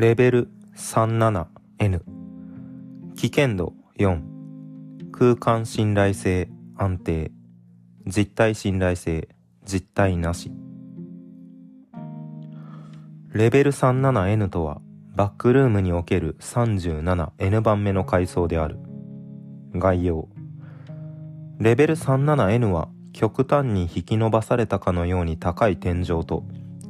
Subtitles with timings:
[0.00, 2.00] レベル 37N
[3.16, 4.22] 危険度4
[5.12, 7.30] 空間信頼性安定。
[8.06, 9.28] 実体信頼性
[9.62, 10.52] 実体なし。
[13.34, 14.80] レベル 37N とは
[15.14, 18.78] バックルームにおける 37N 番目の階層である。
[19.74, 20.30] 概要。
[21.58, 26.44] レベル 37N は極端に引き伸ばされたかのように高い天井と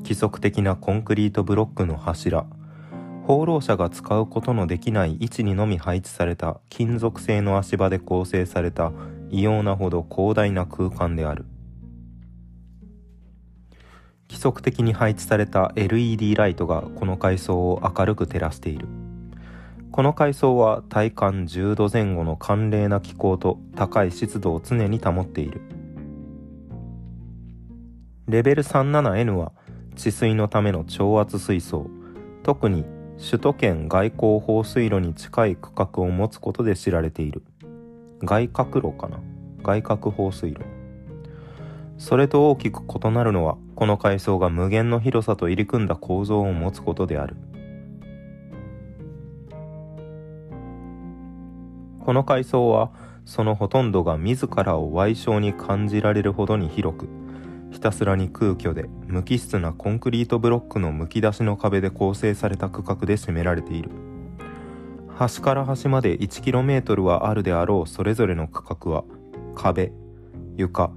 [0.04, 2.46] 規則的なコンクリートブロックの柱。
[3.30, 8.90] 放浪者が使うことのできない位置にのみ配置された金属製の足場で構成された
[9.28, 11.44] 異様なほど広大な空間である。
[14.28, 18.88] 規則的に配置された LED ライトがこの階層を明るく照らしている。
[19.92, 25.60] この階層は体感10度前後の寒冷な気候と高い湿度を常に保っている。
[28.26, 29.52] レベル 37N は
[29.94, 31.86] 治水のための超圧水槽。
[32.42, 32.84] 特に
[33.22, 37.42] 首都圏外交放水路に近い区画を持つことで知られている。
[38.24, 39.20] 外角路かな？
[39.62, 40.60] 外角放水路。
[41.98, 47.36] それと大きく異なるのはこの階層が無限の広さと入り組んだ構造を持つことである。
[52.00, 52.90] この階層は
[53.26, 57.08] そのほとんどが自らを矮小に感じられるほどに広く
[57.70, 63.90] ひたすらに空虚で無機質なコンクリートブロックのむき出しの壁で構成された区画で占められている。
[65.16, 69.04] 端から端まで 1km はあるであろうそれぞれの区画は
[69.54, 69.92] 壁
[70.56, 70.90] 床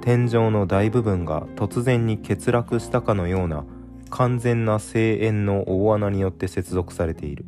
[0.00, 3.66] 天井の大部分が突然に欠落したかのような
[4.08, 7.44] 完全な声援の大穴によって接続されている。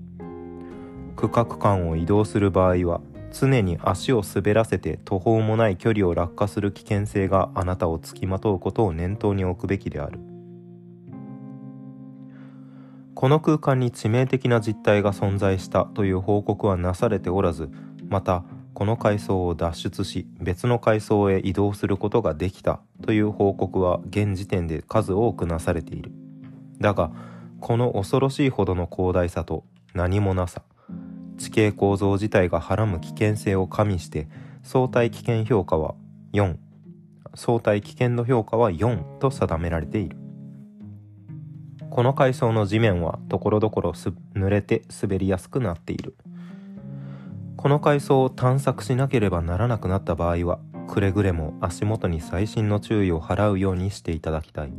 [1.17, 3.01] 区画間を移動する場合は
[3.33, 10.21] 常に足を滑らせて途方もない距離を落下する危険性があなたをつきまとうことを念頭に置くべきである。
[13.15, 17.71] この空間に致命的な実態が存在したという報告はなされておらず
[18.09, 26.11] またこの階層を脱出し別の階層へ移動することができたという報告は現時点で数多くなされている。
[26.81, 27.13] だが
[27.61, 29.65] この恐ろしいほどの広大さと
[29.95, 30.63] 何もなさ。
[31.43, 34.29] 地形構造自体がはらむ危険性を加味して
[34.63, 35.97] 相対危険評価は
[36.33, 36.55] 4
[37.35, 40.17] 相対危険度評価は4と定められている。
[41.91, 46.15] この階層の地面はところどころ濡れて滑りやすくなっている。
[47.57, 54.73] この階層を探索しなければならなくなった場合はくれぐれも足元に細心の注意を払うようにしていただきたい。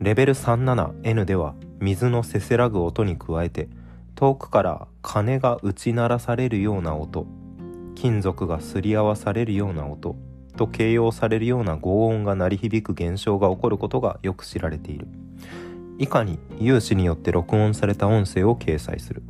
[0.00, 3.68] レベル 37N では水のせせらぐ音に加えて
[4.18, 7.24] 遠くから鐘が打ち鳴らされるような音
[7.94, 10.16] 金属がすり合わされるような音
[10.56, 15.06] と形容されるような轟音が鳴り響く現象が起こることがよく知られている。
[16.00, 19.22] 以下に有志によって録音された音声を掲載する。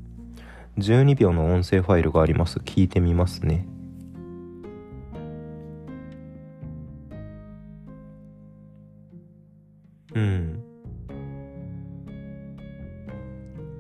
[0.78, 2.58] 12秒の音声ファイルがあります。
[2.60, 3.68] 聞いてみますね。
[10.14, 10.64] うん。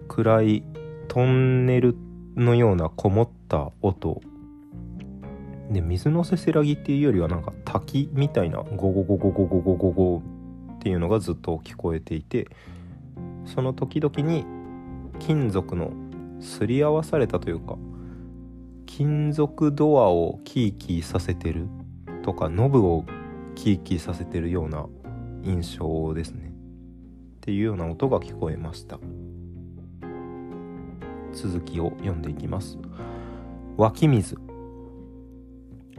[0.06, 0.62] 暗い
[1.08, 1.96] トンネル
[2.36, 4.20] のようなこもった音
[5.70, 10.22] で水のせせらぎっていうよりはなんか滝みたいなゴゴゴゴゴゴゴゴゴ
[10.74, 12.48] っていうのがずっと聞こえていて
[13.44, 14.44] その時々に
[15.18, 15.92] 金属の
[16.40, 17.76] すり合わされたというか
[18.86, 21.68] 金属ドアをキーキーさせてる
[22.22, 23.04] とかノブを
[23.54, 24.86] キーキーさせてるような
[25.42, 28.98] 印象ですねっていうような音が聞こえました。
[31.38, 32.78] 続きを読んでいきます。
[33.76, 34.36] 湧き水。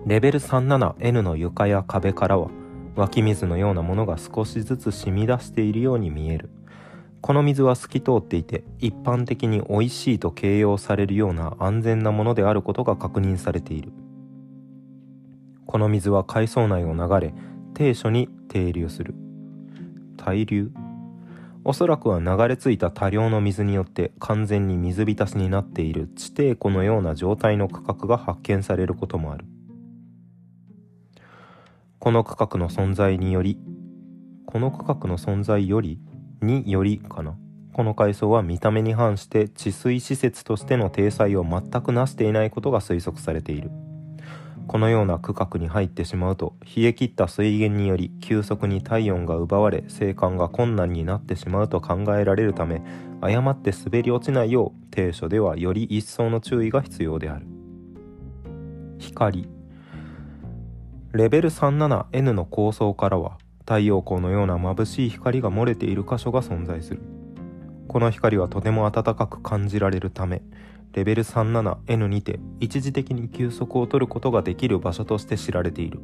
[0.06, 2.50] レベル 37N の床や壁からは
[2.96, 6.50] 湧き水のようなものが少しずつ染み出しているように見える。
[7.22, 13.94] この水は透き通っていて一般的に美味しいと形容されるような安全なものであることが確認されている。
[15.66, 17.34] この水は海藻内を流れ
[17.74, 19.16] 低所に停留する。
[20.18, 20.72] 滞留
[21.70, 29.46] おそらくは流れ着いた多量の水によって完全に水浸しになっている地底湖のような状態の区画が発見されることもある。
[32.00, 33.60] この区画の存在により
[34.48, 36.00] この区画の存在より
[36.42, 37.38] によりかな。
[37.72, 43.70] この階層は見た目に反して治水施設としての体裁を全くなしていないことが推測されている。
[44.70, 52.84] このような区画に入ってしまうと冷え切った水源により急速に体温が奪われ生還が困難になってしまうと考えられるため
[53.20, 57.48] 誤って滑り落ちないよう低所ではより一層の注意が必要である。
[59.00, 59.50] 光。
[61.14, 67.02] レベル 37N の構想からは太陽光のような眩しい光が漏れている箇所が存在する。
[67.88, 70.44] この光はとても暖かく感じられるため
[70.94, 76.00] レベル 37N にて一時的に休息を取ることができる場所として知られている。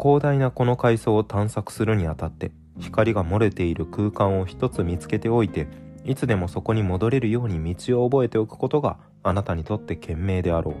[0.00, 5.66] 広大なこの階層を探索するにあたって光が漏れている空間を一つ見つけておいて
[6.04, 10.74] いつでもそこに戻れるように道を覚えておくことがあなたにとって賢明であろう。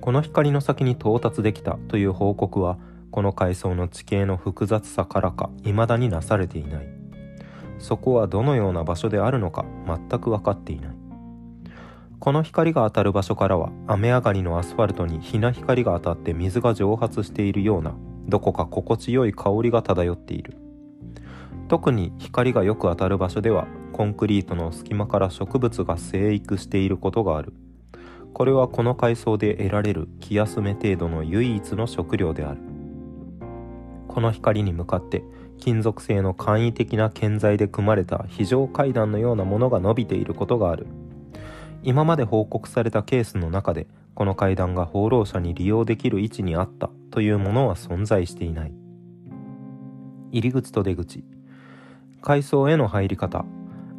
[0.00, 2.78] この光の先に到達できたという報告は
[3.10, 6.99] この階層の地形の複雑さからか未だになされていない。
[7.80, 10.96] そこはどのような場所であるのか全く分かっていない。
[12.20, 17.94] この光が当たる場所からは雨上がりのアスファルトに日な光が当たって水が蒸発しているような
[18.28, 20.56] どこか心地よい香りが漂っている。
[21.68, 27.54] 特に光がよく当たる場所ではコンクリートの隙間から植物が生育していることがある。
[28.34, 32.60] これはこの階層で得られる気休め程度の唯一の食料である。
[34.10, 35.22] この光に向かって
[35.60, 40.88] 金属製の簡易的な建材で組まれた非常階段のようなものが伸びていることがある。
[41.84, 48.72] 今まで報告されたケースの中でこの階段が放浪者に利用できる位置にあったというものは存在していない。
[50.32, 51.22] 入り口と出口。
[52.20, 53.44] 階層への入り方。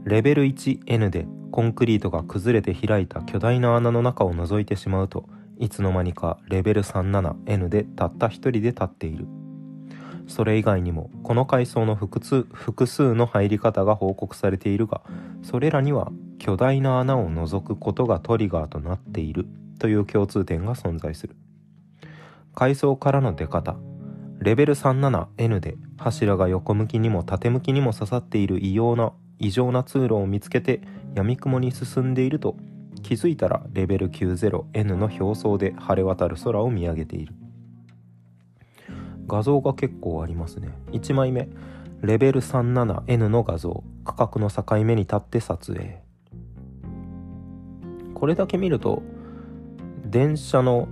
[0.03, 9.25] レベル 1N でコンクリートが崩れて開いた巨大な穴の中を覗いてしまうといつの間にかレベル 37N でたった一人で立っている。
[10.27, 15.01] それ以外にもこの階層の複数複数の入り方が報告されているが
[15.43, 19.47] それらには巨大な穴を覗くことがトリガーとなっている
[19.79, 21.35] という共通点が存在する。
[22.53, 23.75] 階層からの出方。
[24.39, 30.81] レベル 37N で柱が横向きにも縦向きにも刺さっている異様な異常な通路を見つけて
[31.13, 32.57] 闇雲に進んでいると
[33.03, 37.35] 気づいたらレベル 90N の表層で晴れ渡る空を見上げている。
[39.31, 40.67] 画像が結構ありますね。
[40.91, 41.47] 1枚目。
[42.01, 43.81] レベル 37N の画像。
[44.03, 46.01] 価格の境目に立って撮影。
[48.13, 49.01] これだけ見ると
[50.05, 50.89] 電車の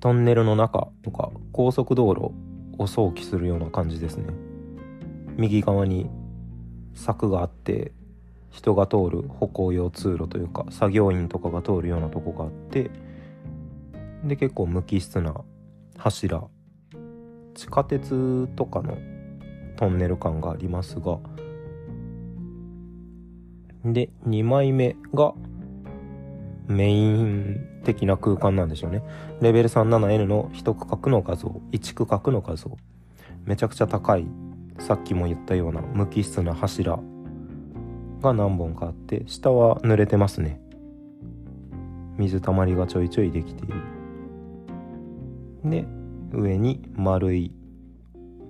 [0.00, 2.32] トンネルの中とか高速道路
[2.78, 4.26] を想起するような感じですね。
[5.38, 6.10] 右側に
[6.92, 7.92] 柵があって
[8.50, 12.90] 人が通る歩行用通路というか作業員とかが通るようなとこがあって
[14.24, 15.32] で結構無機質な
[16.00, 16.48] 柱。
[17.54, 18.96] 地下鉄とかの
[19.76, 21.18] トンネル感がありますが。
[23.84, 25.34] で2枚目が
[26.68, 29.02] メイン的な空間なんでしょうね。
[29.42, 31.60] レベル 37N の1区画の画像。
[31.72, 32.76] 1区画の画像。
[33.44, 34.26] めちゃくちゃ高い。
[34.78, 36.98] さっきも言ったような無機質な柱。
[38.22, 40.60] が何本かあって下は濡れてますね。
[42.16, 43.99] 水たまりがちょいちょいできている。
[45.64, 45.84] で
[46.32, 47.52] 上に丸い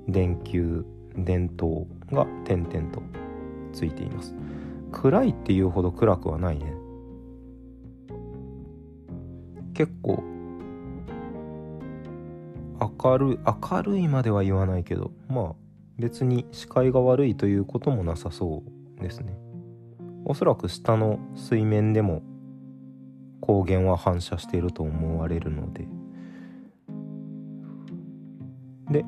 [0.09, 0.85] 電球
[1.17, 3.03] 電灯が点々と
[3.73, 4.35] ついています。
[4.93, 6.75] 暗いっていうほど暗くはないね。
[9.75, 10.23] 結構
[12.81, 15.55] 明るい明るいまでは言わないけどまあ
[15.99, 18.63] 別に視界が悪いということもなさそ
[18.99, 19.37] うですね。
[20.25, 22.23] おそらく下の水面でも
[23.41, 25.89] 光源は反射していると思われるので。
[28.91, 29.05] で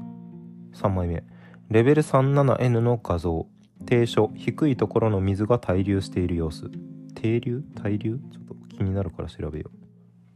[0.74, 1.24] 3枚目。
[1.70, 3.46] レベル 37N の画像。
[3.84, 6.70] 低所低いところの水が滞留している様子。
[7.15, 7.65] 停留？
[7.74, 8.19] 滞留？
[8.31, 9.79] ちょっと気になるから調べよう。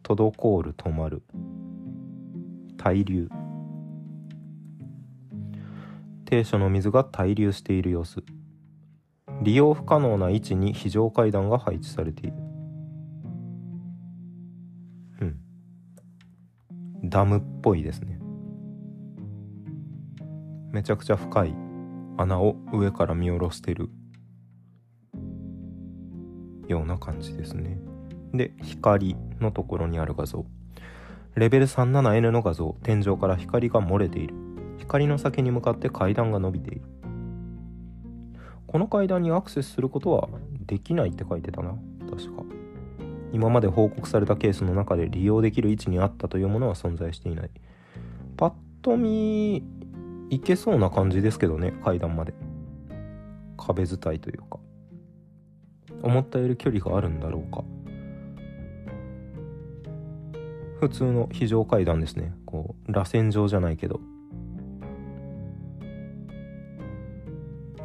[0.03, 1.23] 滞る止まる。
[2.77, 3.29] 滞留。
[6.25, 8.25] 低所の水が滞留している様子。
[9.43, 12.37] 利用不可能な位置に非常階段が配置されている。
[15.21, 15.39] うん。
[17.05, 18.19] ダムっぽいですね。
[20.77, 21.57] めちゃくちゃ深い
[22.19, 23.89] 穴を上から見下ろしてる
[26.69, 27.79] ような感じですね。
[28.35, 30.45] で光のところにある画像。
[31.35, 32.77] レベル 37N の画像。
[32.83, 34.35] 天井から光が漏れている。
[34.77, 36.83] 光の先に向かって階段が伸びている。
[38.67, 40.29] この階段にアクセスすることは
[40.67, 41.71] できないって書いてたな。
[42.01, 42.43] 確か。
[43.33, 47.51] 今まで報告されたケースの中で利用できる位置にあったというものは存在していない。
[48.37, 48.53] パッ
[48.83, 49.65] と見
[50.31, 52.35] いけそうな感じですけどね階段まで。
[53.57, 54.59] 壁伝いというか。
[56.03, 57.65] 思ったより距離があるんだろうか。
[60.81, 62.35] 普通の非常階段ですね。
[62.45, 64.01] こう螺旋状じゃないけど。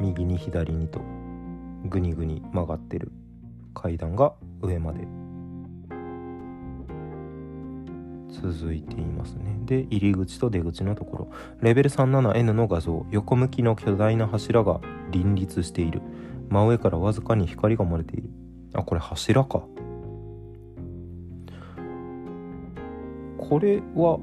[0.00, 1.00] 右に左にと
[1.88, 3.12] ぐにぐに曲がってる
[3.74, 5.06] 階段が上まで。
[8.42, 9.56] 続いていますね。
[9.64, 11.30] で入り口と出口のところ。
[11.60, 13.06] レベル 37N の画像。
[13.12, 14.80] 横向きの巨大な柱が
[15.12, 16.02] 林立している。
[16.48, 18.28] 真上からわずかに光が漏れている。
[18.74, 19.62] あこれ柱か。
[23.38, 24.18] これは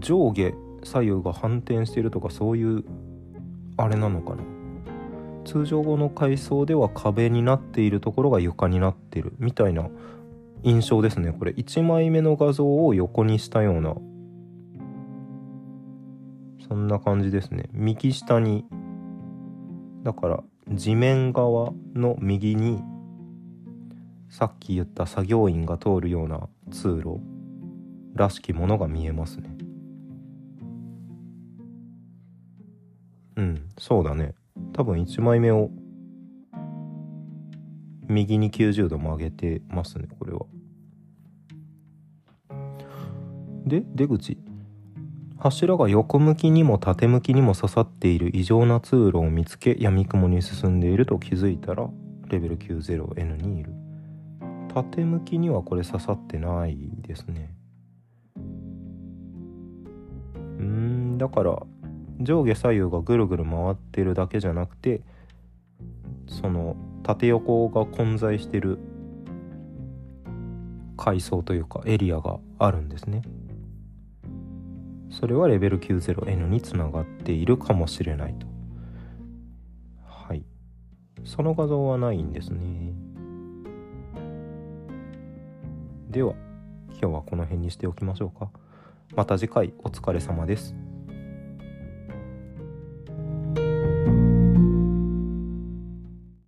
[0.00, 2.84] 上下左右が反転してるとかそういう
[3.76, 4.42] あれなのかな。
[5.44, 9.34] 通常語の階層では壁になっているところが床になってる。
[9.38, 9.88] みたいな
[10.62, 11.32] 印象ですね。
[11.32, 13.94] これ1枚目の画像を横にしたような。
[16.68, 17.68] そんな感じですね。
[17.72, 18.66] 右下に
[20.02, 22.82] だから地面側の右に
[24.30, 27.20] さっき言った作業員が通るような通路
[28.14, 29.56] らしきものが見えますね。
[33.36, 34.34] うんそうだね。
[34.72, 35.70] 多分1枚目を
[38.08, 40.46] 右に90度曲げてますねこれは。
[43.66, 44.38] で出口。
[45.38, 51.88] 柱が横向きにも縦向きにも刺さっている異常な通路を見つけ闇雲に進んでいると気づいたら
[52.28, 53.72] レベル 90N にいる。
[54.74, 57.54] 縦向きにはこれ刺さってないですね。
[60.58, 61.62] うんだから
[62.20, 65.02] 上下左右がぐるぐる回ってるだけじゃなくて
[66.26, 66.76] その
[67.08, 68.78] 縦横が混在してる
[70.98, 73.22] 階層というかエリアがあるんですね。
[75.08, 78.46] それはレベル 90N につながっているかもしれないと。
[80.04, 80.44] はい。
[81.24, 82.92] その画像はないんですね。
[86.10, 86.34] では
[86.90, 88.50] 今日はこの辺にしておきましょうか。
[89.16, 90.74] また次回お疲れ様です。